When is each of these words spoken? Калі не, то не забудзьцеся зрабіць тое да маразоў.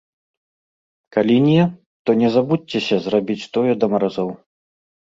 Калі 1.17 1.35
не, 1.49 1.61
то 2.07 2.17
не 2.25 2.29
забудзьцеся 2.37 2.95
зрабіць 3.05 3.41
тое 3.55 3.73
да 3.85 3.93
маразоў. 3.95 4.29